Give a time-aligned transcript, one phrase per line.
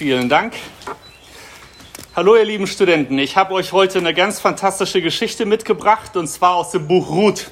[0.00, 0.54] Vielen Dank.
[2.16, 6.54] Hallo ihr lieben Studenten, ich habe euch heute eine ganz fantastische Geschichte mitgebracht und zwar
[6.54, 7.50] aus dem Buch Ruth.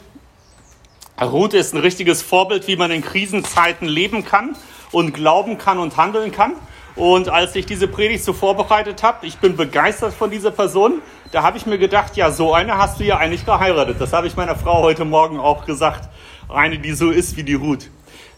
[1.20, 4.56] Ruth ist ein richtiges Vorbild, wie man in Krisenzeiten leben kann
[4.92, 6.54] und glauben kann und handeln kann.
[6.96, 11.02] Und als ich diese Predigt so vorbereitet habe, ich bin begeistert von dieser Person,
[11.32, 14.00] da habe ich mir gedacht, ja, so eine hast du ja eigentlich geheiratet.
[14.00, 16.08] Das habe ich meiner Frau heute Morgen auch gesagt.
[16.48, 17.90] Eine, die so ist wie die Ruth.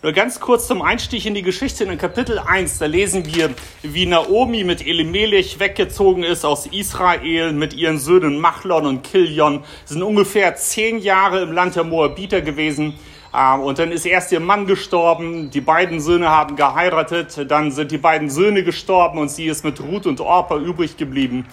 [0.02, 1.84] Nur ganz kurz zum Einstieg in die Geschichte.
[1.84, 3.50] In Kapitel 1, da lesen wir,
[3.82, 9.62] wie Naomi mit Elimelech weggezogen ist aus Israel mit ihren Söhnen Machlon und Kilion.
[9.84, 12.94] Sind ungefähr zehn Jahre im Land der Moabiter gewesen.
[13.34, 17.92] Ähm, und dann ist erst ihr Mann gestorben, die beiden Söhne haben geheiratet, dann sind
[17.92, 21.46] die beiden Söhne gestorben und sie ist mit Ruth und Orpa übrig geblieben.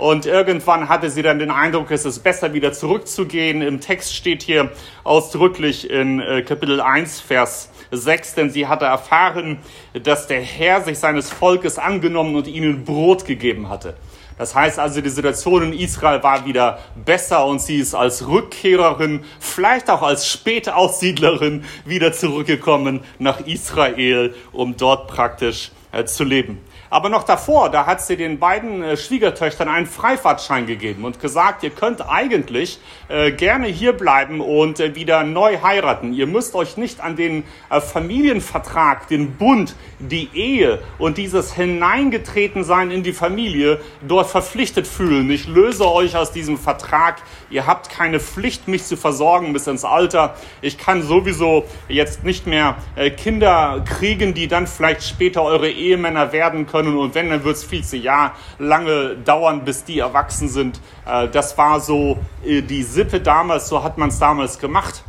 [0.00, 3.60] Und irgendwann hatte sie dann den Eindruck, es ist besser wieder zurückzugehen.
[3.60, 4.72] Im Text steht hier
[5.04, 9.58] ausdrücklich in äh, Kapitel 1, Vers 6, denn sie hatte erfahren,
[10.02, 13.94] dass der Herr sich seines Volkes angenommen und ihnen Brot gegeben hatte.
[14.38, 19.22] Das heißt also, die Situation in Israel war wieder besser und sie ist als Rückkehrerin,
[19.38, 26.58] vielleicht auch als Spätaussiedlerin wieder zurückgekommen nach Israel, um dort praktisch äh, zu leben.
[26.92, 31.62] Aber noch davor, da hat sie den beiden äh, Schwiegertöchtern einen Freifahrtschein gegeben und gesagt,
[31.62, 36.12] ihr könnt eigentlich äh, gerne hier bleiben und äh, wieder neu heiraten.
[36.12, 42.90] Ihr müsst euch nicht an den äh, Familienvertrag, den Bund, die Ehe und dieses Hineingetretensein
[42.90, 45.30] in die Familie dort verpflichtet fühlen.
[45.30, 47.22] Ich löse euch aus diesem Vertrag.
[47.50, 50.34] Ihr habt keine Pflicht, mich zu versorgen bis ins Alter.
[50.60, 56.32] Ich kann sowieso jetzt nicht mehr äh, Kinder kriegen, die dann vielleicht später eure Ehemänner
[56.32, 56.98] werden können können.
[56.98, 60.80] Und wenn, dann wird es viel zu Jahr lange dauern, bis die erwachsen sind.
[61.06, 65.04] Äh, das war so äh, die Sippe damals, so hat man es damals gemacht.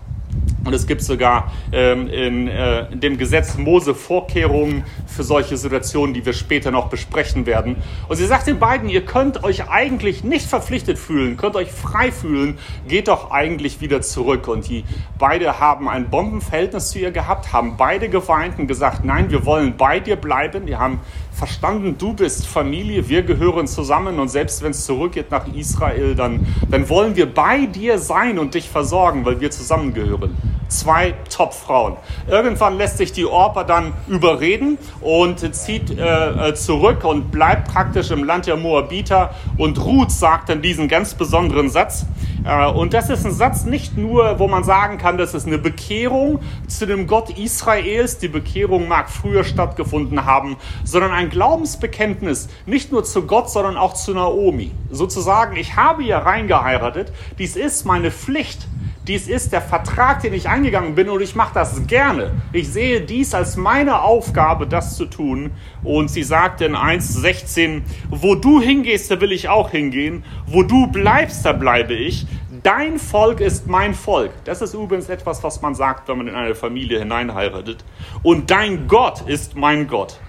[0.63, 6.13] Und es gibt sogar ähm, in, äh, in dem Gesetz Mose Vorkehrungen für solche Situationen,
[6.13, 7.77] die wir später noch besprechen werden.
[8.07, 12.11] Und sie sagt den beiden, ihr könnt euch eigentlich nicht verpflichtet fühlen, könnt euch frei
[12.11, 14.47] fühlen, geht doch eigentlich wieder zurück.
[14.47, 14.83] Und die
[15.17, 19.77] beide haben ein Bombenverhältnis zu ihr gehabt, haben beide geweint und gesagt, nein, wir wollen
[19.77, 20.67] bei dir bleiben.
[20.67, 20.99] Die haben
[21.31, 26.45] verstanden, du bist Familie, wir gehören zusammen und selbst wenn es zurückgeht nach Israel, dann,
[26.69, 30.35] dann wollen wir bei dir sein und dich versorgen, weil wir zusammengehören.
[30.67, 31.97] Zwei Top-Frauen.
[32.29, 38.11] Irgendwann lässt sich die Orpa dann überreden und zieht äh, äh, zurück und bleibt praktisch
[38.11, 39.33] im Land der Moabiter.
[39.57, 42.05] Und Ruth sagt dann diesen ganz besonderen Satz.
[42.43, 45.57] Äh, und das ist ein Satz nicht nur, wo man sagen kann, das ist eine
[45.57, 48.17] Bekehrung zu dem Gott Israels.
[48.17, 53.93] Die Bekehrung mag früher stattgefunden haben, sondern ein Glaubensbekenntnis nicht nur zu Gott, sondern auch
[53.93, 54.71] zu Naomi.
[54.89, 57.11] Sozusagen, ich habe ja reingeheiratet.
[57.37, 58.67] Dies ist meine Pflicht.
[59.07, 62.33] Dies ist der Vertrag, den ich eingegangen bin und ich mache das gerne.
[62.53, 65.51] Ich sehe dies als meine Aufgabe, das zu tun.
[65.83, 70.23] Und sie sagt in 1,16, wo du hingehst, da will ich auch hingehen.
[70.45, 72.27] Wo du bleibst, da bleibe ich.
[72.61, 74.31] Dein Volk ist mein Volk.
[74.43, 77.83] Das ist übrigens etwas, was man sagt, wenn man in eine Familie hineinheiratet.
[78.21, 80.19] Und dein Gott ist mein Gott.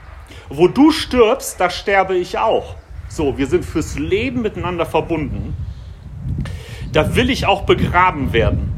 [0.49, 2.77] Wo du stirbst, da sterbe ich auch.
[3.11, 5.55] So, wir sind fürs Leben miteinander verbunden
[6.93, 8.73] da will ich auch begraben werden.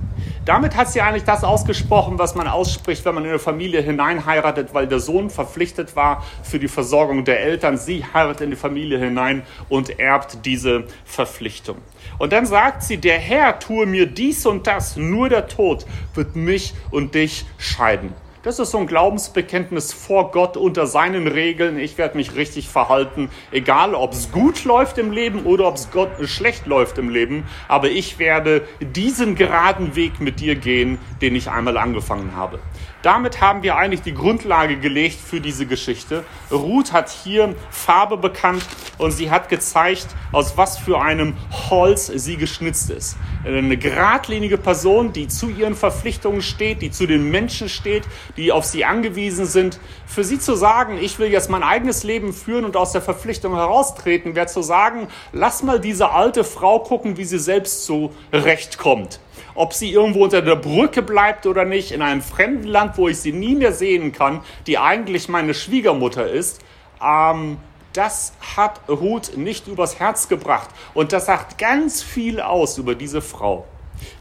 [0.45, 4.75] Damit hat sie eigentlich das ausgesprochen, was man ausspricht, wenn man in eine Familie hineinheiratet,
[4.75, 7.79] weil der Sohn verpflichtet war für die Versorgung der Eltern.
[7.79, 11.79] Sie heiratet in die Familie hinein und erbt diese Verpflichtung.
[12.19, 16.37] Und dann sagt sie, der Herr tue mir dies und das, nur der Tod wird
[16.37, 18.13] mich und dich scheiden.
[18.45, 21.79] Das ist so ein Glaubensbekenntnis vor Gott unter seinen Regeln.
[21.79, 25.89] Ich werde mich richtig verhalten, egal ob es gut läuft im Leben oder ob es
[26.31, 27.45] schlecht läuft im Leben.
[27.69, 32.59] Aber ich werde diesen geraden Weg mit dir gehen, den ich einmal angefangen habe.
[33.05, 36.25] Damit haben wir eigentlich die Grundlage gelegt für diese Geschichte.
[36.51, 38.65] Ruth hat hier Farbe bekannt
[38.97, 41.37] und sie hat gezeigt, aus was für einem
[41.69, 43.19] Holz sie geschnitzt ist.
[43.45, 48.05] Eine geradlinige Person, die zu ihren Verpflichtungen steht, die zu den Menschen steht,
[48.39, 49.81] die auf sie angewiesen sind.
[50.07, 53.55] Für sie zu sagen, ich will jetzt mein eigenes Leben führen und aus der Verpflichtung
[53.55, 59.21] heraustreten, wäre zu sagen, lass mal diese alte Frau gucken, wie sie selbst zurechtkommt
[59.55, 63.19] ob sie irgendwo unter der Brücke bleibt oder nicht, in einem fremden Land, wo ich
[63.19, 66.61] sie nie mehr sehen kann, die eigentlich meine Schwiegermutter ist,
[67.03, 67.59] ähm,
[67.93, 70.69] das hat Ruth nicht übers Herz gebracht.
[70.95, 73.67] Und das sagt ganz viel aus über diese Frau.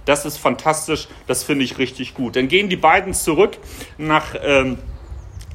[0.06, 2.36] Das ist fantastisch, das finde ich richtig gut.
[2.36, 3.58] Dann gehen die beiden zurück
[3.98, 4.78] nach ähm,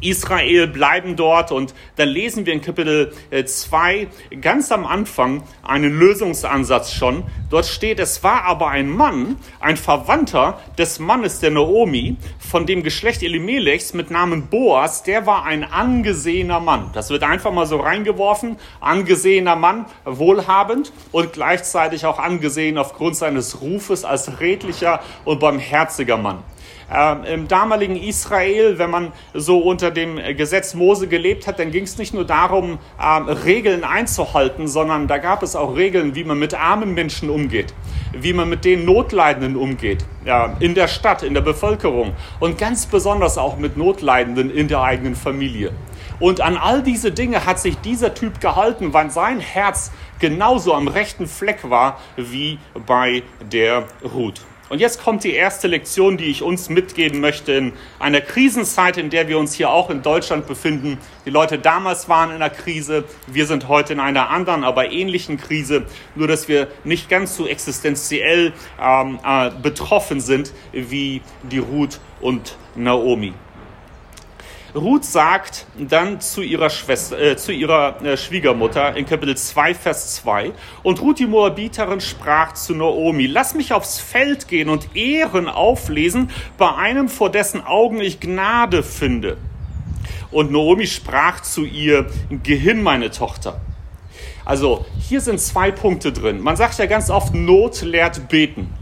[0.00, 3.12] Israel bleiben dort und dann lesen wir in Kapitel
[3.44, 3.96] 2
[4.30, 7.24] äh, ganz am Anfang einen Lösungsansatz schon.
[7.50, 12.82] Dort steht, es war aber ein Mann, ein Verwandter des Mannes der Naomi, von dem
[12.82, 16.90] Geschlecht Elimelechs mit Namen Boas, der war ein angesehener Mann.
[16.94, 23.60] Das wird einfach mal so reingeworfen, angesehener Mann, wohlhabend und gleichzeitig auch angesehen aufgrund seines
[23.60, 26.42] Rufes als redlicher und barmherziger Mann.
[26.90, 31.84] Ähm, Im damaligen Israel, wenn man so unter dem Gesetz Mose gelebt hat, dann ging
[31.84, 36.38] es nicht nur darum, ähm, Regeln einzuhalten, sondern da gab es auch Regeln, wie man
[36.38, 37.74] mit armen Menschen umgeht,
[38.12, 42.86] wie man mit den Notleidenden umgeht, ja, in der Stadt, in der Bevölkerung und ganz
[42.86, 45.72] besonders auch mit Notleidenden in der eigenen Familie.
[46.20, 50.88] Und an all diese Dinge hat sich dieser Typ gehalten, weil sein Herz genauso am
[50.88, 54.40] rechten Fleck war wie bei der Ruth.
[54.68, 59.08] Und jetzt kommt die erste Lektion, die ich uns mitgeben möchte in einer Krisenzeit, in
[59.08, 60.98] der wir uns hier auch in Deutschland befinden.
[61.24, 65.38] Die Leute damals waren in einer Krise, wir sind heute in einer anderen, aber ähnlichen
[65.38, 72.00] Krise, nur dass wir nicht ganz so existenziell ähm, äh, betroffen sind wie die Ruth
[72.20, 73.32] und Naomi.
[74.78, 80.14] Ruth sagt dann zu ihrer, Schwester, äh, zu ihrer äh, Schwiegermutter in Kapitel 2, Vers
[80.16, 80.52] 2,
[80.82, 86.30] und Ruth die Moabiterin sprach zu Naomi, lass mich aufs Feld gehen und Ehren auflesen
[86.56, 89.36] bei einem, vor dessen Augen ich Gnade finde.
[90.30, 92.06] Und Naomi sprach zu ihr,
[92.42, 93.60] Gehin, meine Tochter.
[94.44, 96.40] Also hier sind zwei Punkte drin.
[96.40, 98.72] Man sagt ja ganz oft, Not lehrt beten.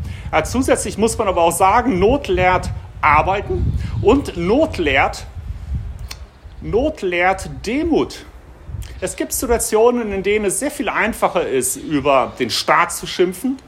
[0.44, 2.70] Zusätzlich muss man aber auch sagen, Not lehrt
[3.00, 5.26] arbeiten und Not lehrt
[6.60, 8.24] Not lehrt Demut.
[9.00, 13.58] Es gibt Situationen, in denen es sehr viel einfacher ist, über den Staat zu schimpfen,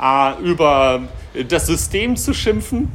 [0.00, 1.02] äh, über
[1.48, 2.90] das System zu schimpfen,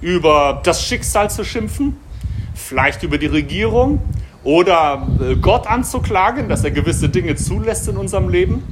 [0.00, 1.96] über das Schicksal zu schimpfen,
[2.54, 4.02] vielleicht über die Regierung
[4.42, 8.64] oder äh, Gott anzuklagen, dass er gewisse Dinge zulässt in unserem Leben.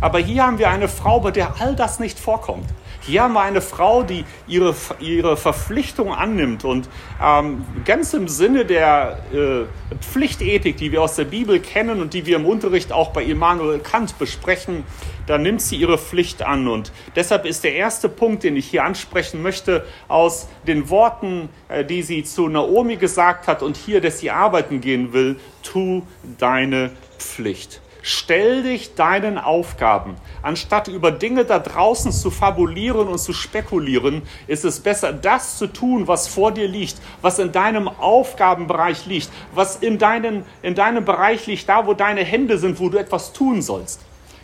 [0.00, 2.66] Aber hier haben wir eine Frau, bei der all das nicht vorkommt.
[3.02, 6.88] Hier haben wir eine Frau, die ihre, ihre Verpflichtung annimmt und
[7.22, 12.26] ähm, ganz im Sinne der äh, Pflichtethik, die wir aus der Bibel kennen und die
[12.26, 14.84] wir im Unterricht auch bei Immanuel Kant besprechen,
[15.26, 16.68] da nimmt sie ihre Pflicht an.
[16.68, 21.84] Und deshalb ist der erste Punkt, den ich hier ansprechen möchte, aus den Worten, äh,
[21.84, 26.02] die sie zu Naomi gesagt hat und hier, dass sie arbeiten gehen will, tu
[26.38, 27.80] deine Pflicht.
[28.02, 30.16] Stell dich deinen Aufgaben.
[30.42, 35.66] Anstatt über Dinge da draußen zu fabulieren und zu spekulieren, ist es besser, das zu
[35.66, 41.04] tun, was vor dir liegt, was in deinem Aufgabenbereich liegt, was in, deinen, in deinem
[41.04, 44.00] Bereich liegt, da wo deine Hände sind, wo du etwas tun sollst.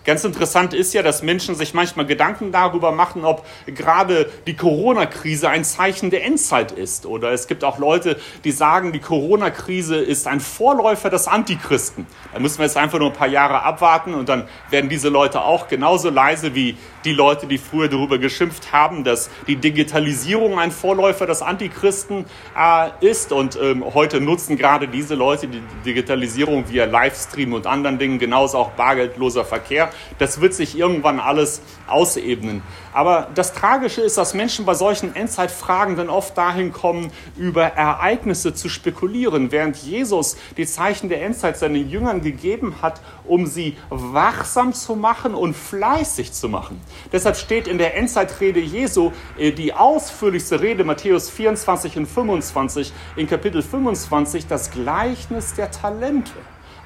[0.07, 5.49] Ganz interessant ist ja, dass Menschen sich manchmal Gedanken darüber machen, ob gerade die Corona-Krise
[5.49, 7.07] ein Zeichen der Endzeit ist.
[7.07, 12.07] Oder es gibt auch Leute, die sagen, die Corona-Krise ist ein Vorläufer des Antichristen.
[12.33, 15.41] Da müssen wir jetzt einfach nur ein paar Jahre abwarten und dann werden diese Leute
[15.41, 16.77] auch genauso leise wie
[17.07, 22.27] die Leute, die früher darüber geschimpft haben, dass die Digitalisierung ein Vorläufer des Antichristen
[22.59, 23.33] äh, ist.
[23.33, 28.59] Und ähm, heute nutzen gerade diese Leute die Digitalisierung via Livestream und anderen Dingen, genauso
[28.59, 29.91] auch bargeldloser Verkehr.
[30.19, 32.63] Das wird sich irgendwann alles ausebnen.
[32.97, 38.55] Aber das Tragische ist, dass Menschen bei solchen Endzeitfragen dann oft dahin kommen, über Ereignisse
[38.55, 44.73] zu spekulieren, während Jesus die Zeichen der Endzeit seinen Jüngern gegeben hat, um sie wachsam
[44.73, 46.81] zu machen und fleißig zu machen.
[47.13, 53.27] Deshalb steht in der Endzeitrede Jesu äh, die ausführlichste Rede Matthäus 24 und 25 in
[53.27, 56.33] Kapitel 25 das Gleichnis der Talente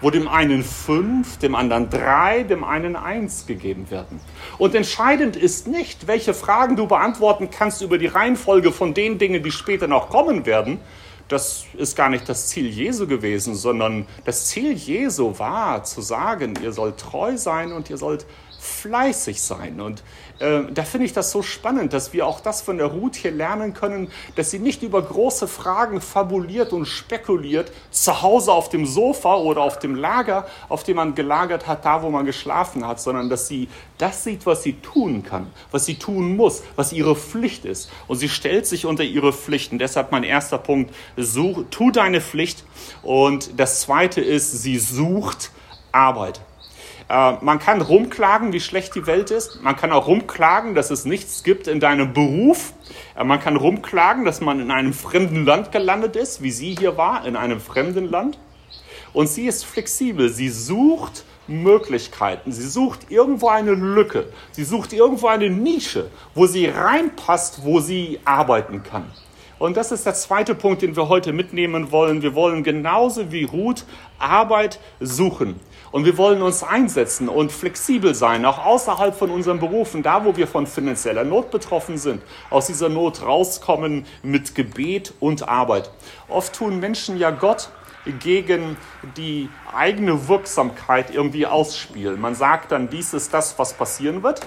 [0.00, 4.20] wo dem einen fünf, dem anderen drei, dem einen eins gegeben werden.
[4.58, 9.42] Und entscheidend ist nicht, welche Fragen du beantworten kannst über die Reihenfolge von den Dingen,
[9.42, 10.80] die später noch kommen werden.
[11.28, 16.54] Das ist gar nicht das Ziel Jesu gewesen, sondern das Ziel Jesu war zu sagen,
[16.60, 18.26] ihr sollt treu sein und ihr sollt
[18.60, 19.80] fleißig sein.
[19.80, 20.02] Und
[20.38, 23.30] äh, da finde ich das so spannend, dass wir auch das von der Ruth hier
[23.30, 28.84] lernen können, dass sie nicht über große Fragen fabuliert und spekuliert, zu Hause auf dem
[28.84, 33.00] Sofa oder auf dem Lager, auf dem man gelagert hat, da wo man geschlafen hat,
[33.00, 37.16] sondern dass sie das sieht, was sie tun kann, was sie tun muss, was ihre
[37.16, 37.90] Pflicht ist.
[38.08, 39.78] Und sie stellt sich unter ihre Pflichten.
[39.78, 42.64] Deshalb mein erster Punkt, such, tu deine Pflicht.
[43.02, 45.50] Und das zweite ist, sie sucht
[45.92, 46.40] Arbeit.
[47.10, 49.62] Äh, man kann rumklagen, wie schlecht die Welt ist.
[49.62, 52.72] Man kann auch rumklagen, dass es nichts gibt in deinem Beruf.
[53.16, 56.96] Äh, man kann rumklagen, dass man in einem fremden Land gelandet ist, wie sie hier
[56.96, 58.38] war, in einem fremden Land.
[59.12, 60.28] Und sie ist flexibel.
[60.28, 62.52] Sie sucht Möglichkeiten.
[62.52, 64.26] Sie sucht irgendwo eine Lücke.
[64.52, 69.10] Sie sucht irgendwo eine Nische, wo sie reinpasst, wo sie arbeiten kann.
[69.58, 72.22] Und das ist der zweite Punkt, den wir heute mitnehmen wollen.
[72.22, 73.84] Wir wollen genauso wie Ruth
[74.18, 75.60] Arbeit suchen.
[75.92, 80.36] Und wir wollen uns einsetzen und flexibel sein, auch außerhalb von unseren Berufen, da wo
[80.36, 85.90] wir von finanzieller Not betroffen sind, aus dieser Not rauskommen mit Gebet und Arbeit.
[86.28, 87.70] Oft tun Menschen ja Gott
[88.20, 88.76] gegen
[89.16, 92.20] die eigene Wirksamkeit irgendwie ausspielen.
[92.20, 94.40] Man sagt dann, dies ist das, was passieren wird.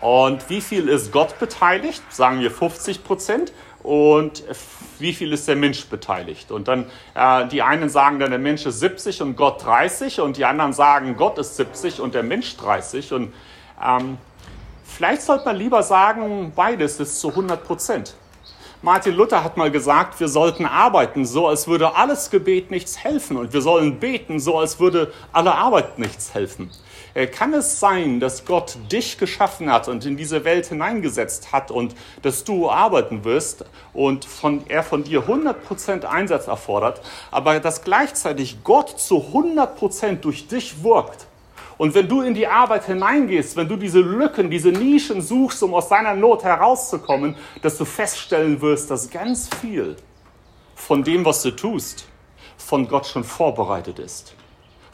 [0.00, 2.02] Und wie viel ist Gott beteiligt?
[2.10, 3.52] Sagen wir 50 Prozent.
[3.84, 4.42] Und
[4.98, 6.50] wie viel ist der Mensch beteiligt?
[6.50, 10.20] Und dann, äh, die einen sagen dann, der Mensch ist 70 und Gott 30.
[10.20, 13.12] Und die anderen sagen, Gott ist 70 und der Mensch 30.
[13.12, 13.34] Und
[13.84, 14.16] ähm,
[14.84, 18.14] vielleicht sollte man lieber sagen, beides ist zu 100 Prozent.
[18.80, 23.36] Martin Luther hat mal gesagt, wir sollten arbeiten, so als würde alles Gebet nichts helfen.
[23.36, 26.70] Und wir sollen beten, so als würde alle Arbeit nichts helfen.
[27.14, 31.70] Äh, kann es sein, dass Gott dich geschaffen hat und in diese Welt hineingesetzt hat
[31.70, 37.84] und dass du arbeiten wirst und von, er von dir 100% Einsatz erfordert, aber dass
[37.84, 41.26] gleichzeitig Gott zu 100% durch dich wirkt?
[41.76, 45.74] Und wenn du in die Arbeit hineingehst, wenn du diese Lücken, diese Nischen suchst, um
[45.74, 49.96] aus deiner Not herauszukommen, dass du feststellen wirst, dass ganz viel
[50.74, 52.06] von dem, was du tust,
[52.56, 54.34] von Gott schon vorbereitet ist.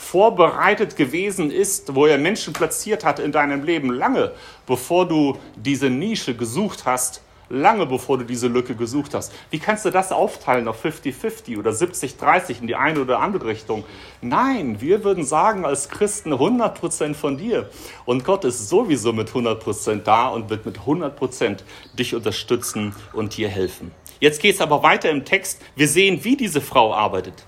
[0.00, 4.33] Vorbereitet gewesen ist, wo er Menschen platziert hat in deinem Leben, lange
[4.66, 9.30] bevor du diese Nische gesucht hast, lange bevor du diese Lücke gesucht hast.
[9.50, 13.85] Wie kannst du das aufteilen auf 50-50 oder 70-30 in die eine oder andere Richtung?
[14.23, 17.69] Nein, wir würden sagen als Christen 100% von dir.
[18.07, 21.59] Und Gott ist sowieso mit 100% da und wird mit 100%
[21.97, 23.92] dich unterstützen und dir helfen.
[24.19, 25.61] Jetzt geht es aber weiter im Text.
[25.76, 27.45] Wir sehen, wie diese Frau arbeitet.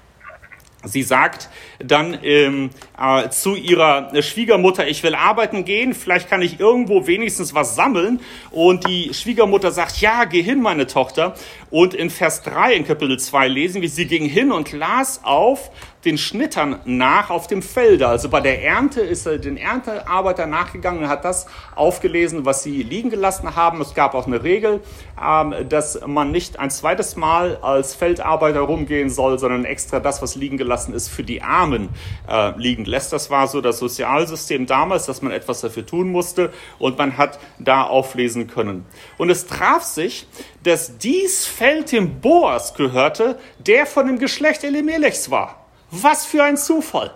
[0.84, 1.48] Sie sagt
[1.78, 7.54] dann ähm, äh, zu ihrer Schwiegermutter, ich will arbeiten gehen, vielleicht kann ich irgendwo wenigstens
[7.54, 8.20] was sammeln.
[8.50, 11.34] Und die Schwiegermutter sagt, ja, geh hin, meine Tochter.
[11.70, 15.70] Und in Vers 3 in Kapitel 2 lesen wir, sie ging hin und las auf
[16.04, 18.08] den Schnittern nach auf dem Felde.
[18.08, 22.82] Also bei der Ernte ist er den Erntearbeiter nachgegangen und hat das aufgelesen, was sie
[22.82, 23.80] liegen gelassen haben.
[23.80, 24.80] Es gab auch eine Regel,
[25.22, 30.34] ähm, dass man nicht ein zweites Mal als Feldarbeiter rumgehen soll, sondern extra das, was
[30.34, 31.88] liegen gelassen ist, für die Armen
[32.28, 33.12] äh, liegen lässt.
[33.12, 37.38] Das war so das Sozialsystem damals, dass man etwas dafür tun musste und man hat
[37.60, 38.84] da auflesen können.
[39.18, 40.26] Und es traf sich,
[40.64, 45.61] dass dies Feld dem Boas gehörte, der von dem Geschlecht Elimelechs war.
[45.94, 47.10] Was für ein Zufall!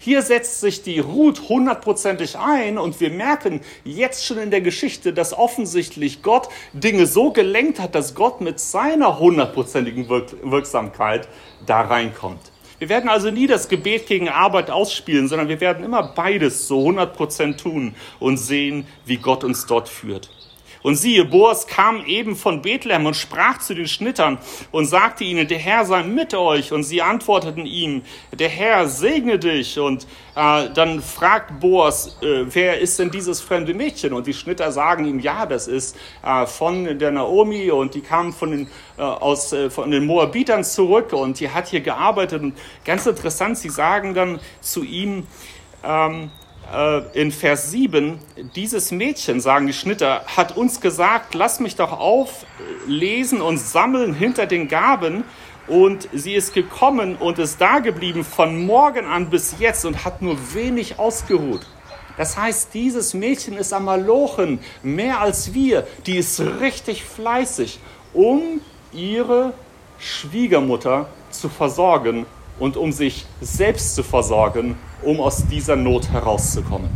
[0.00, 5.14] Hier setzt sich die Ruth hundertprozentig ein und wir merken jetzt schon in der Geschichte,
[5.14, 11.26] dass offensichtlich Gott Dinge so gelenkt hat, dass Gott mit seiner hundertprozentigen Wirksamkeit
[11.64, 12.52] da reinkommt.
[12.78, 16.86] Wir werden also nie das Gebet gegen Arbeit ausspielen, sondern wir werden immer beides so
[16.86, 20.28] 100% tun und sehen, wie Gott uns dort führt.
[20.82, 24.38] Und siehe, Boas kam eben von Bethlehem und sprach zu den Schnittern
[24.70, 26.72] und sagte ihnen, der Herr sei mit euch.
[26.72, 29.78] Und sie antworteten ihm, der Herr segne dich.
[29.78, 30.06] Und
[30.36, 34.12] äh, dann fragt Boas, äh, wer ist denn dieses fremde Mädchen?
[34.12, 38.32] Und die Schnitter sagen ihm, ja, das ist äh, von der Naomi und die kam
[38.32, 42.42] von den, äh, aus, äh, von den Moabitern zurück und die hat hier gearbeitet.
[42.42, 42.54] Und
[42.84, 45.26] ganz interessant, sie sagen dann zu ihm,
[45.84, 46.37] ähm, äh,
[47.14, 48.18] in Vers 7,
[48.54, 54.46] dieses Mädchen, sagen die Schnitter, hat uns gesagt, lass mich doch auflesen und sammeln hinter
[54.46, 55.24] den Gaben.
[55.66, 60.22] Und sie ist gekommen und ist da geblieben von morgen an bis jetzt und hat
[60.22, 61.66] nur wenig ausgeruht.
[62.18, 65.86] Das heißt, dieses Mädchen ist am Malochen mehr als wir.
[66.06, 67.78] Die ist richtig fleißig,
[68.12, 68.60] um
[68.92, 69.52] ihre
[69.98, 72.26] Schwiegermutter zu versorgen
[72.58, 76.90] und um sich selbst zu versorgen, um aus dieser Not herauszukommen.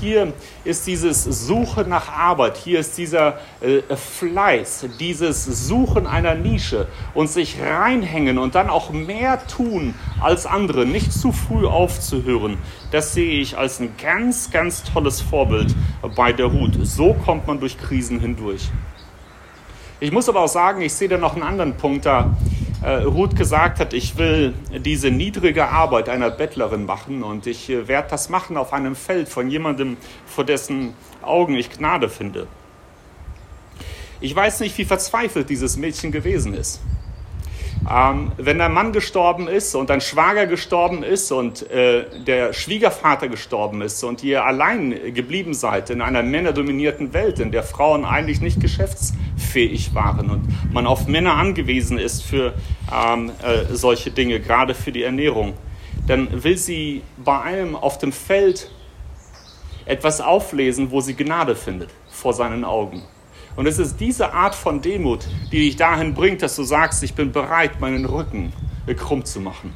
[0.00, 6.88] Hier ist dieses Suchen nach Arbeit, hier ist dieser äh, Fleiß, dieses Suchen einer Nische
[7.14, 12.58] und sich reinhängen und dann auch mehr tun als andere, nicht zu früh aufzuhören.
[12.90, 15.74] Das sehe ich als ein ganz, ganz tolles Vorbild
[16.14, 16.74] bei der Ruth.
[16.82, 18.68] So kommt man durch Krisen hindurch.
[20.00, 22.36] Ich muss aber auch sagen, ich sehe da noch einen anderen Punkt da
[22.90, 24.52] Ruth gesagt hat, ich will
[24.84, 29.28] diese niedrige Arbeit einer Bettlerin machen und ich äh, werde das machen auf einem Feld
[29.28, 32.46] von jemandem, vor dessen Augen ich Gnade finde.
[34.20, 36.80] Ich weiß nicht, wie verzweifelt dieses Mädchen gewesen ist.
[37.90, 43.28] Ähm, wenn dein Mann gestorben ist und dein Schwager gestorben ist und äh, der Schwiegervater
[43.28, 48.40] gestorben ist und ihr allein geblieben seid in einer männerdominierten Welt, in der Frauen eigentlich
[48.40, 52.54] nicht geschäftsfähig waren und man auf Männer angewiesen ist für
[52.90, 55.52] ähm, äh, solche Dinge, gerade für die Ernährung,
[56.06, 58.70] dann will sie bei einem auf dem Feld
[59.84, 63.02] etwas auflesen, wo sie Gnade findet vor seinen Augen.
[63.56, 67.14] Und es ist diese Art von Demut, die dich dahin bringt, dass du sagst, ich
[67.14, 68.52] bin bereit, meinen Rücken
[68.96, 69.72] krumm zu machen.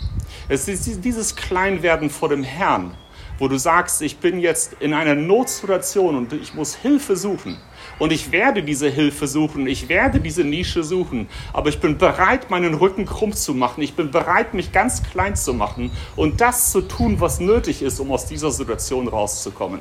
[0.48, 2.94] Es ist dieses Kleinwerden vor dem Herrn,
[3.38, 7.56] wo du sagst, ich bin jetzt in einer Notsituation und ich muss Hilfe suchen.
[7.98, 12.50] Und ich werde diese Hilfe suchen, ich werde diese Nische suchen, aber ich bin bereit,
[12.50, 13.82] meinen Rücken krumm zu machen.
[13.82, 18.00] Ich bin bereit, mich ganz klein zu machen und das zu tun, was nötig ist,
[18.00, 19.80] um aus dieser Situation rauszukommen.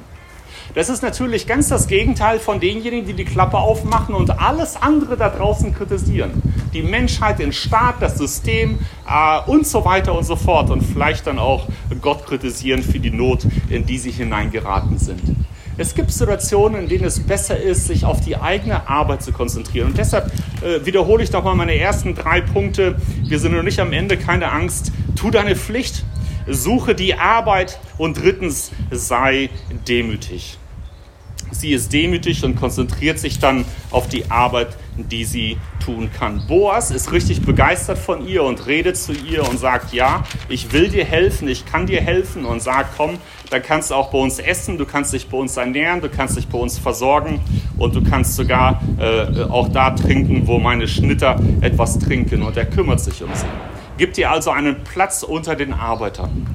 [0.75, 5.17] Das ist natürlich ganz das Gegenteil von denjenigen, die die Klappe aufmachen und alles andere
[5.17, 6.41] da draußen kritisieren.
[6.73, 10.69] Die Menschheit, den Staat, das System äh, und so weiter und so fort.
[10.69, 11.67] Und vielleicht dann auch
[12.01, 15.21] Gott kritisieren für die Not, in die sie hineingeraten sind.
[15.79, 19.89] Es gibt Situationen, in denen es besser ist, sich auf die eigene Arbeit zu konzentrieren.
[19.89, 20.31] Und deshalb
[20.63, 22.95] äh, wiederhole ich nochmal meine ersten drei Punkte.
[23.23, 24.91] Wir sind noch nicht am Ende, keine Angst.
[25.15, 26.03] Tu deine Pflicht,
[26.47, 29.49] suche die Arbeit und drittens sei
[29.87, 30.57] demütig.
[31.51, 36.45] Sie ist demütig und konzentriert sich dann auf die Arbeit, die sie tun kann.
[36.47, 40.89] Boas ist richtig begeistert von ihr und redet zu ihr und sagt, ja, ich will
[40.89, 43.17] dir helfen, ich kann dir helfen und sagt, komm,
[43.49, 46.35] dann kannst du auch bei uns essen, du kannst dich bei uns ernähren, du kannst
[46.35, 47.39] dich bei uns versorgen
[47.77, 52.65] und du kannst sogar äh, auch da trinken, wo meine Schnitter etwas trinken und er
[52.65, 53.45] kümmert sich um sie.
[53.97, 56.45] Gibt ihr also einen Platz unter den Arbeitern.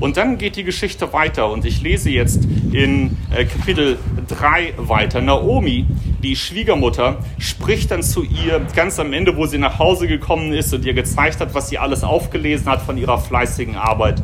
[0.00, 5.20] Und dann geht die Geschichte weiter und ich lese jetzt in äh, Kapitel 3 weiter.
[5.20, 5.86] Naomi,
[6.22, 10.72] die Schwiegermutter, spricht dann zu ihr ganz am Ende, wo sie nach Hause gekommen ist
[10.72, 14.22] und ihr gezeigt hat, was sie alles aufgelesen hat von ihrer fleißigen Arbeit.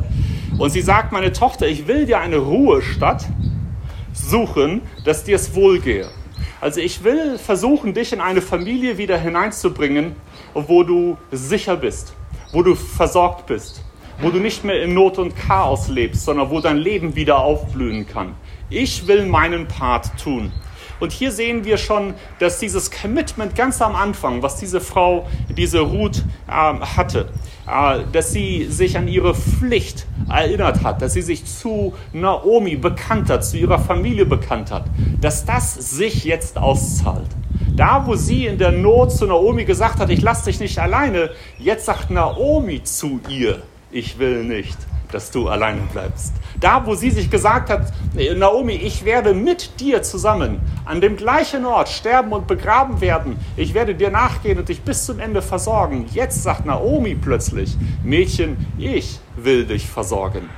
[0.57, 3.27] Und sie sagt, meine Tochter, ich will dir eine Ruhestadt
[4.13, 6.09] suchen, dass dir es wohlgehe.
[6.59, 10.15] Also ich will versuchen, dich in eine Familie wieder hineinzubringen,
[10.55, 12.13] wo du sicher bist,
[12.51, 13.81] wo du versorgt bist,
[14.21, 18.07] wo du nicht mehr in Not und Chaos lebst, sondern wo dein Leben wieder aufblühen
[18.07, 18.35] kann.
[18.69, 20.51] Ich will meinen Part tun.
[20.99, 25.79] Und hier sehen wir schon, dass dieses Commitment ganz am Anfang, was diese Frau, diese
[25.81, 27.29] Ruth äh, hatte,
[27.67, 33.29] äh, dass sie sich an ihre Pflicht erinnert hat, dass sie sich zu Naomi bekannt
[33.29, 34.85] hat, zu ihrer Familie bekannt hat,
[35.21, 37.29] dass das sich jetzt auszahlt.
[37.77, 41.29] Da, wo sie in der Not zu Naomi gesagt hat, ich lasse dich nicht alleine,
[41.59, 44.75] jetzt sagt Naomi zu ihr, ich will nicht,
[45.11, 46.33] dass du alleine bleibst.
[46.59, 47.93] Da, wo sie sich gesagt hat,
[48.35, 53.37] Naomi, ich werde mit dir zusammen an dem gleichen Ort sterben und begraben werden.
[53.55, 56.07] Ich werde dir nachgehen und dich bis zum Ende versorgen.
[56.11, 60.49] Jetzt sagt Naomi plötzlich, Mädchen, ich will dich versorgen.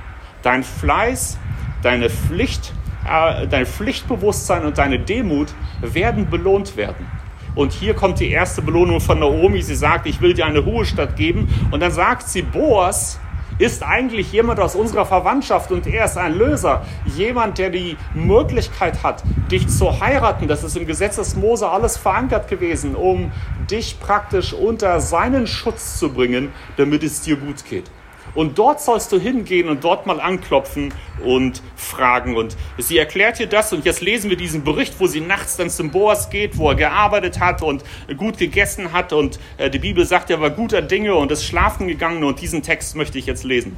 [0.41, 1.38] Dein Fleiß,
[1.84, 7.07] deine Pflicht, äh, dein Pflichtbewusstsein und deine Demut werden belohnt werden.
[7.55, 9.62] Und hier kommt die erste Belohnung von Naomi.
[9.62, 11.49] Sie sagt, ich will dir eine Ruhestadt geben.
[11.71, 13.19] Und dann sagt sie, Boas
[13.57, 16.85] ist eigentlich jemand aus unserer Verwandtschaft und er ist ein Löser.
[17.05, 20.47] Jemand, der die Möglichkeit hat, dich zu heiraten.
[20.47, 23.31] Das ist im Gesetz des Mose alles verankert gewesen, um
[23.69, 27.91] dich praktisch unter seinen Schutz zu bringen, damit es dir gut geht.
[28.35, 32.35] Und dort sollst du hingehen und dort mal anklopfen und fragen.
[32.35, 33.73] Und sie erklärt dir das.
[33.73, 36.75] Und jetzt lesen wir diesen Bericht, wo sie nachts dann zum Boas geht, wo er
[36.75, 37.83] gearbeitet hat und
[38.17, 39.13] gut gegessen hat.
[39.13, 42.23] Und äh, die Bibel sagt, er war guter Dinge und ist schlafen gegangen.
[42.23, 43.75] Und diesen Text möchte ich jetzt lesen.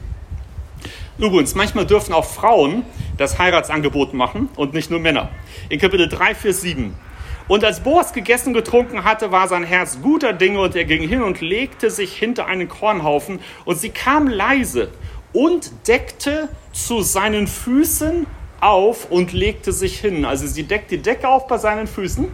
[1.17, 2.83] Übrigens, manchmal dürfen auch Frauen
[3.17, 5.29] das Heiratsangebot machen und nicht nur Männer.
[5.69, 6.95] In Kapitel 3, Vers 7.
[7.51, 11.21] Und als Boas gegessen getrunken hatte, war sein Herz guter Dinge und er ging hin
[11.21, 14.89] und legte sich hinter einen Kornhaufen und sie kam leise
[15.33, 18.25] und deckte zu seinen Füßen
[18.61, 20.23] auf und legte sich hin.
[20.23, 22.29] Also sie deckt die Decke auf bei seinen Füßen,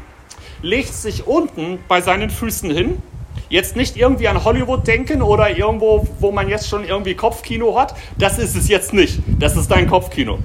[0.62, 3.02] legt sich unten bei seinen Füßen hin.
[3.50, 7.96] Jetzt nicht irgendwie an Hollywood denken oder irgendwo, wo man jetzt schon irgendwie Kopfkino hat.
[8.20, 9.20] Das ist es jetzt nicht.
[9.40, 10.38] Das ist dein Kopfkino.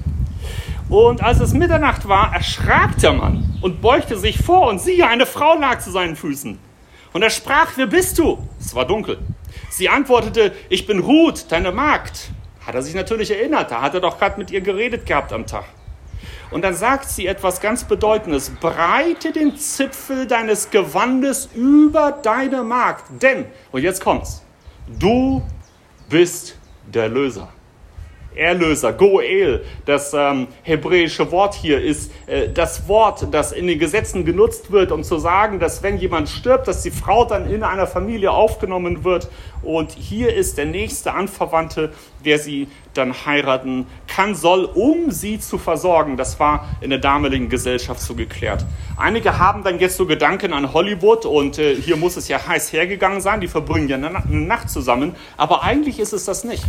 [0.89, 5.25] Und als es Mitternacht war, erschrak der Mann und beugte sich vor und siehe, eine
[5.25, 6.59] Frau lag zu seinen Füßen.
[7.13, 8.37] Und er sprach, wer bist du?
[8.59, 9.19] Es war dunkel.
[9.69, 12.31] Sie antwortete, ich bin Ruth, deine Magd.
[12.65, 15.45] Hat er sich natürlich erinnert, da hat er doch gerade mit ihr geredet gehabt am
[15.45, 15.65] Tag.
[16.51, 18.51] Und dann sagt sie etwas ganz Bedeutendes.
[18.51, 23.05] Breite den Zipfel deines Gewandes über deine Magd.
[23.21, 24.43] Denn, und jetzt kommt's,
[24.99, 25.41] du
[26.09, 27.49] bist der Löser.
[28.35, 34.25] Erlöser, Goel, das ähm, hebräische Wort hier ist äh, das Wort, das in den Gesetzen
[34.25, 37.87] genutzt wird, um zu sagen, dass wenn jemand stirbt, dass die Frau dann in einer
[37.87, 39.29] Familie aufgenommen wird.
[39.61, 41.93] Und hier ist der nächste Anverwandte,
[42.25, 46.17] der sie dann heiraten kann, soll, um sie zu versorgen.
[46.17, 48.65] Das war in der damaligen Gesellschaft so geklärt.
[48.95, 52.71] Einige haben dann jetzt so Gedanken an Hollywood und äh, hier muss es ja heiß
[52.73, 54.11] hergegangen sein, die verbringen ja eine,
[54.43, 56.63] Nacht zusammen, aber eigentlich ist es das nicht.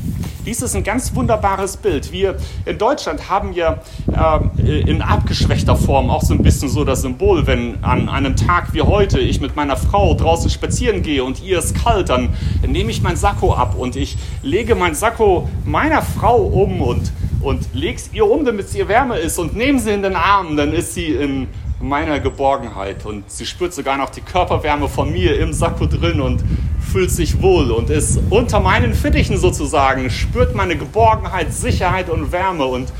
[0.46, 2.12] Dies ist ein ganz wunderbares Bild.
[2.12, 3.80] Wir in Deutschland haben ja
[4.12, 8.72] äh, in abgeschwächter Form auch so ein bisschen so das Symbol, wenn an einem Tag
[8.72, 12.34] wie heute ich mit meiner Frau draußen spazieren gehe und ihr ist kalt, dann
[12.66, 17.74] nehme ich mein Sakko ab und ich lege mein Sakko meiner Frau um und, und
[17.74, 20.57] lege es ihr um, damit es ihr wärmer ist und nehme sie in den Arm,
[20.57, 21.48] dann ist sie in
[21.81, 26.42] meiner Geborgenheit und sie spürt sogar noch die Körperwärme von mir im Sakko drin und
[26.81, 32.64] fühlt sich wohl und ist unter meinen Fittichen sozusagen, spürt meine Geborgenheit, Sicherheit und Wärme
[32.64, 32.92] und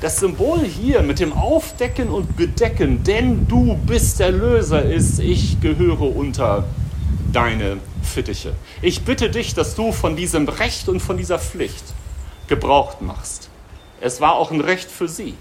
[0.00, 5.60] das Symbol hier mit dem Aufdecken und Bedecken, denn du bist der Löser, ist, ich
[5.60, 6.64] gehöre unter
[7.32, 8.52] deine Fittiche.
[8.82, 11.95] Ich bitte dich, dass du von diesem Recht und von dieser Pflicht
[12.48, 13.50] Gebrauch machst.
[14.00, 15.34] Es war auch ein Recht für sie,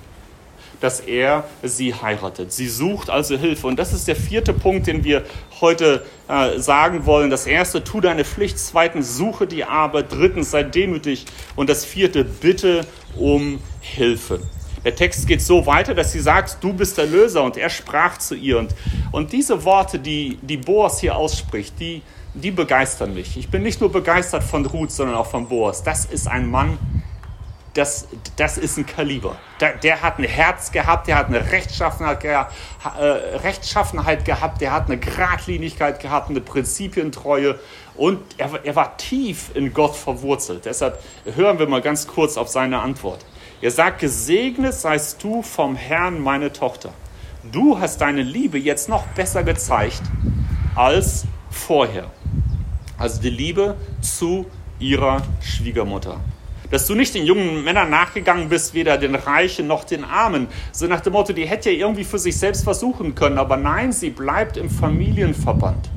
[0.81, 2.51] dass er sie heiratet.
[2.51, 3.67] Sie sucht also Hilfe.
[3.67, 5.23] Und das ist der vierte Punkt, den wir
[5.61, 7.29] heute äh, sagen wollen.
[7.29, 8.57] Das erste, tu deine Pflicht.
[8.57, 10.11] Zweitens, suche die Arbeit.
[10.11, 11.25] Drittens, sei demütig.
[11.55, 12.85] Und das vierte, bitte
[13.17, 14.39] um Hilfe.
[14.85, 18.19] Der Text geht so weiter, dass sie sagt, du bist der Löser und er sprach
[18.19, 18.59] zu ihr.
[18.59, 18.75] Und,
[19.11, 22.03] und diese Worte, die, die Boas hier ausspricht, die,
[22.35, 23.35] die begeistern mich.
[23.35, 25.81] Ich bin nicht nur begeistert von Ruth, sondern auch von Boas.
[25.81, 26.77] Das ist ein Mann,
[27.75, 28.07] das,
[28.37, 29.35] das ist ein Kaliber.
[29.59, 32.37] Der, der, hat ein Herz gehabt, der hat eine Rechtschaffenheit, äh,
[32.99, 37.59] Rechtschaffenheit gehabt, der hat eine Gradlinigkeit gehabt, eine Prinzipientreue
[37.95, 40.65] und er, er war tief in Gott verwurzelt.
[40.65, 41.03] Deshalb
[41.35, 43.25] hören wir mal ganz kurz auf seine Antwort.
[43.61, 46.93] Er sagt, gesegnet seist du vom Herrn, meine Tochter.
[47.51, 50.01] Du hast deine Liebe jetzt noch besser gezeigt
[50.75, 52.09] als vorher.
[52.97, 54.45] Also die Liebe zu
[54.79, 56.21] ihrer Schwiegermutter.
[56.71, 60.47] Dass du nicht den jungen Männern nachgegangen bist, weder den Reichen noch den Armen.
[60.71, 63.37] So nach dem Motto, die hätte ja irgendwie für sich selbst versuchen können.
[63.37, 65.89] Aber nein, sie bleibt im Familienverband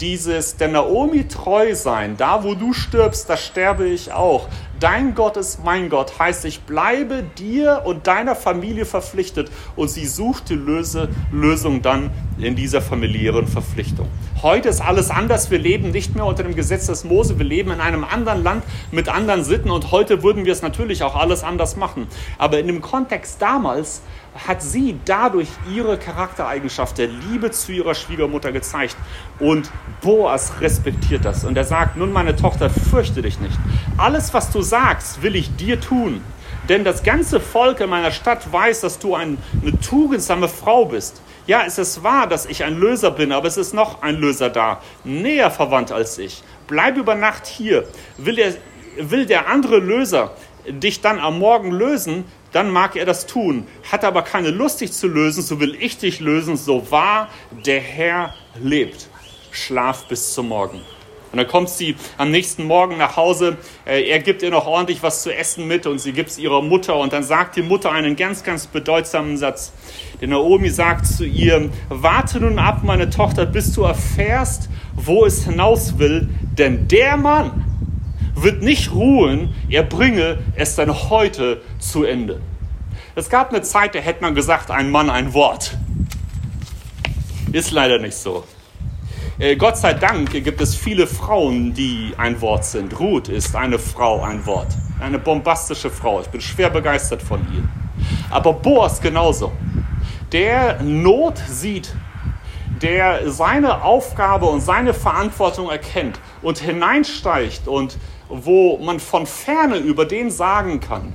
[0.00, 4.48] dieses der Naomi treu sein, da wo du stirbst, da sterbe ich auch.
[4.80, 10.06] Dein Gott ist mein Gott, heißt, ich bleibe dir und deiner Familie verpflichtet und sie
[10.06, 14.08] sucht die Löse, Lösung dann in dieser familiären Verpflichtung.
[14.40, 15.50] Heute ist alles anders.
[15.50, 17.38] Wir leben nicht mehr unter dem Gesetz des Mose.
[17.38, 21.02] Wir leben in einem anderen Land mit anderen Sitten und heute würden wir es natürlich
[21.02, 22.06] auch alles anders machen.
[22.38, 24.00] Aber in dem Kontext damals
[24.46, 28.96] hat sie dadurch ihre Charaktereigenschaft der Liebe zu ihrer Schwiegermutter gezeigt.
[29.38, 31.44] Und Boas respektiert das.
[31.44, 33.58] Und er sagt, nun meine Tochter, fürchte dich nicht.
[33.98, 36.22] Alles, was du sagst, will ich dir tun.
[36.68, 39.36] Denn das ganze Volk in meiner Stadt weiß, dass du eine
[39.86, 41.20] tugendsame Frau bist.
[41.46, 44.50] Ja, es ist wahr, dass ich ein Löser bin, aber es ist noch ein Löser
[44.50, 46.42] da, näher verwandt als ich.
[46.68, 47.88] Bleib über Nacht hier.
[48.18, 48.54] Will der,
[48.98, 50.32] will der andere Löser
[50.68, 53.66] dich dann am Morgen lösen, dann mag er das tun.
[53.90, 57.80] Hat aber keine Lust, dich zu lösen, so will ich dich lösen, so wahr der
[57.80, 59.08] Herr lebt.
[59.50, 60.80] Schlaf bis zum Morgen.
[61.32, 63.56] Und dann kommt sie am nächsten Morgen nach Hause.
[63.86, 66.62] Äh, er gibt ihr noch ordentlich was zu essen mit und sie gibt es ihrer
[66.62, 66.96] Mutter.
[66.96, 69.72] Und dann sagt die Mutter einen ganz, ganz bedeutsamen Satz.
[70.20, 75.44] Denn Naomi sagt zu ihr, warte nun ab, meine Tochter, bis du erfährst, wo es
[75.44, 76.28] hinaus will.
[76.58, 77.64] Denn der Mann,
[78.42, 82.40] wird nicht ruhen, er bringe es dann heute zu Ende.
[83.14, 85.76] Es gab eine Zeit, da hätte man gesagt, ein Mann, ein Wort.
[87.52, 88.44] Ist leider nicht so.
[89.40, 93.00] Äh, Gott sei Dank gibt es viele Frauen, die ein Wort sind.
[93.00, 94.68] Ruth ist eine Frau, ein Wort.
[95.00, 96.20] Eine bombastische Frau.
[96.20, 97.66] Ich bin schwer begeistert von ihr.
[98.28, 99.50] Aber Boas genauso.
[100.30, 101.94] Der Not sieht
[102.82, 107.96] der seine Aufgabe und seine Verantwortung erkennt und hineinsteigt und
[108.28, 111.14] wo man von ferne über den sagen kann,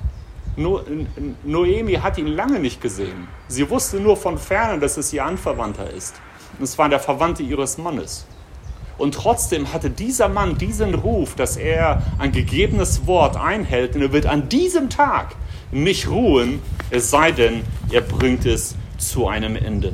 [1.44, 3.28] Noemi hat ihn lange nicht gesehen.
[3.48, 6.16] Sie wusste nur von ferne, dass es ihr Anverwandter ist.
[6.58, 8.26] Und es war der Verwandte ihres Mannes.
[8.98, 14.14] Und trotzdem hatte dieser Mann diesen Ruf, dass er ein gegebenes Wort einhält und er
[14.14, 15.36] wird an diesem Tag
[15.72, 19.94] nicht ruhen, es sei denn, er bringt es zu einem Ende.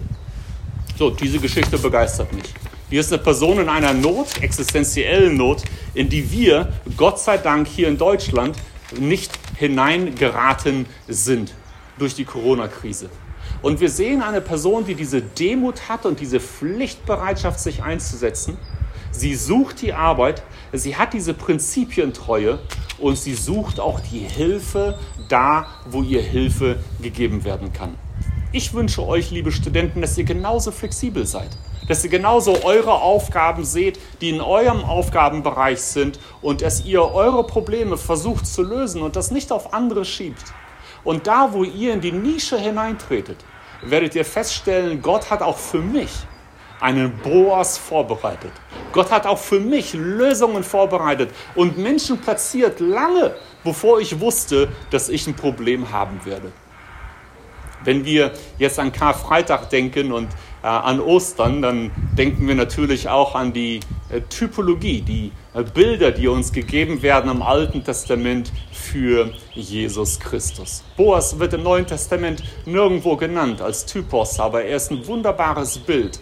[0.97, 2.54] So, diese Geschichte begeistert mich.
[2.91, 7.67] Hier ist eine Person in einer Not, existenziellen Not, in die wir, Gott sei Dank,
[7.67, 8.56] hier in Deutschland
[9.00, 11.54] nicht hineingeraten sind
[11.97, 13.10] durch die Corona-Krise.
[13.62, 18.58] Und wir sehen eine Person, die diese Demut hat und diese Pflichtbereitschaft, sich einzusetzen.
[19.12, 22.60] Sie sucht die Arbeit, sie hat diese Prinzipientreue
[22.97, 24.97] und sie sucht auch die Hilfe
[25.28, 27.95] da, wo ihr Hilfe gegeben werden kann.
[28.54, 31.50] Ich wünsche euch, liebe Studenten, dass ihr genauso flexibel seid
[31.88, 37.45] Dass ihr genauso eure Aufgaben seht, die in eurem Aufgabenbereich sind und dass ihr eure
[37.45, 40.54] Probleme versucht zu lösen und das nicht auf andere schiebt.
[41.04, 43.38] Und da, wo ihr in die Nische hineintretet,
[43.81, 46.11] werdet ihr feststellen, Gott hat auch für mich
[46.79, 48.51] einen Boas vorbereitet.
[48.91, 55.07] Gott hat auch für mich Lösungen vorbereitet und Menschen platziert lange, bevor ich wusste, dass
[55.07, 56.51] ich ein Problem haben werde.
[57.83, 60.29] Wenn wir jetzt an Karfreitag denken und
[60.63, 66.12] äh, an Ostern, dann denken wir natürlich auch an die äh, Typologie, die äh, Bilder,
[66.12, 70.84] die uns gegeben werden im Alten Testament für Jesus Christus.
[70.97, 76.19] Boas wird im Neuen Testament nirgendwo genannt als Typos, aber er ist ein wunderbares Bild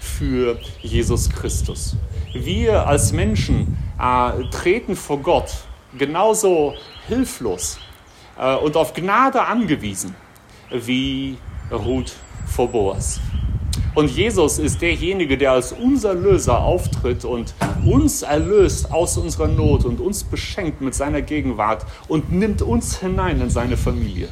[0.00, 1.96] für Jesus Christus.
[2.32, 5.50] Wir als Menschen äh, treten vor Gott
[5.98, 6.74] genauso
[7.08, 7.78] hilflos
[8.38, 10.14] äh, und auf Gnade angewiesen
[10.70, 11.36] wie
[11.70, 12.12] Ruth
[12.46, 13.20] vor Boas.
[13.94, 19.84] Und Jesus ist derjenige, der als unser Löser auftritt und uns erlöst aus unserer Not
[19.84, 24.28] und uns beschenkt mit seiner Gegenwart und nimmt uns hinein in seine Familie.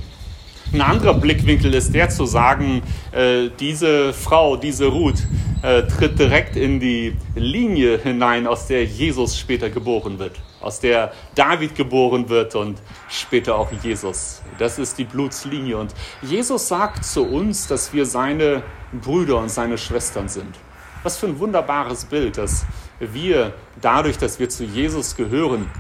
[0.73, 5.27] Ein anderer Blickwinkel ist der zu sagen, äh, diese Frau, diese Ruth,
[5.63, 11.13] äh, tritt direkt in die Linie hinein, aus der Jesus später geboren wird, aus der
[11.35, 14.43] David geboren wird und später auch Jesus.
[14.59, 15.79] Das ist die Blutslinie.
[15.79, 20.55] Und Jesus sagt zu uns, dass wir seine Brüder und seine Schwestern sind.
[21.03, 22.67] Was für ein wunderbares Bild, dass
[22.99, 25.71] wir dadurch, dass wir zu Jesus gehören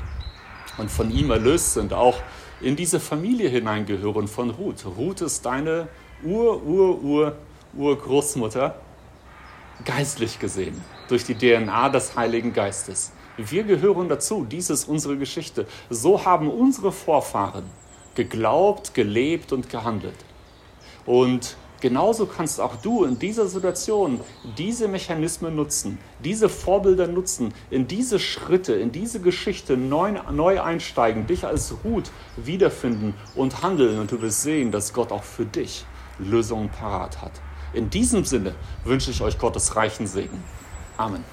[0.76, 2.18] und von ihm erlöst sind, auch
[2.60, 4.84] in diese Familie hineingehören von Ruth.
[4.96, 5.88] Ruth ist deine
[6.22, 7.36] Ur, Ur, Ur,
[7.76, 8.74] Urgroßmutter
[9.84, 13.12] geistlich gesehen, durch die DNA des Heiligen Geistes.
[13.38, 15.66] Wir gehören dazu, dies ist unsere Geschichte.
[15.90, 17.64] So haben unsere Vorfahren
[18.16, 20.16] geglaubt, gelebt und gehandelt.
[21.06, 24.20] Und genauso kannst auch du in dieser Situation
[24.58, 31.28] diese Mechanismen nutzen, diese Vorbilder nutzen, in diese Schritte, in diese Geschichte neu, neu einsteigen,
[31.28, 34.00] dich als Ruth wiederfinden und handeln.
[34.00, 35.86] Und du wirst sehen, dass Gott auch für dich
[36.18, 37.32] Lösungen parat hat.
[37.72, 40.42] In diesem Sinne wünsche ich euch Gottes reichen Segen.
[40.96, 41.24] Amen.